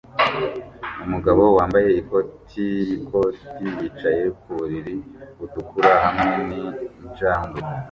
Umugabo 1.05 1.43
wambaye 1.57 1.89
ikoti 2.01 2.65
yikoti 2.89 3.65
yicaye 3.77 4.23
ku 4.39 4.49
buriri 4.57 4.95
butukura 5.37 5.91
hamwe 6.03 6.31
ninjangwe 6.49 7.59